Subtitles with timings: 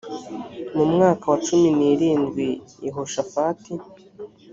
[0.75, 2.47] mu mwaka wa cumi n irindwi
[2.85, 3.71] yehoshafati